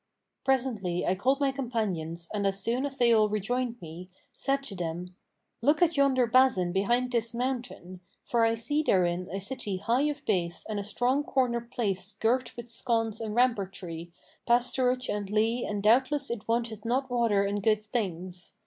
[0.43, 4.75] Presently I called my companions and as soon as they all rejoined me, said to
[4.75, 5.15] them
[5.61, 10.25] 'Look at yonder basin behind this mountain; for I see therein a city high of
[10.25, 14.11] base and a strong cornered place girt with sconce and rampartry,
[14.47, 18.55] pasturage and lea and doubtless it wanteth not water and good things.